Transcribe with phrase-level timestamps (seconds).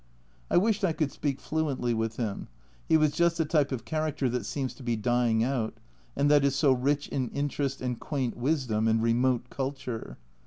[0.49, 2.47] I wished I could speak fluently with him,
[2.89, 5.75] he was just the type of character that seems to be dying out,
[6.15, 10.17] and that is so rich in interest and quaint wisdom and remote culture.